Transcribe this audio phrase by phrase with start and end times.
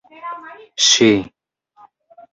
[0.85, 1.11] ŝi